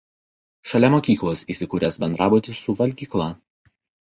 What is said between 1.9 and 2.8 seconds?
bendrabutis su